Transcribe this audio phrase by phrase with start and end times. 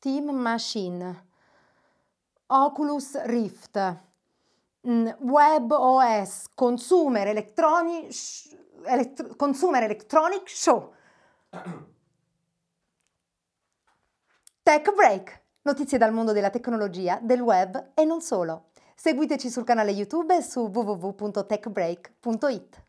[0.00, 1.26] Steam Machine,
[2.46, 3.98] Oculus Rift,
[4.88, 8.16] mm, Web OS, Consumer Electronic,
[8.84, 10.94] Elettro- Consumer Electronic Show.
[14.62, 18.70] Tech Break, notizie dal mondo della tecnologia, del web e non solo.
[18.94, 22.82] Seguiteci sul canale YouTube e su www.techbreak.it.